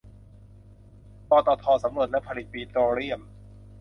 [1.29, 3.21] ปตท สำรวจและผลิตปิโตรเลียม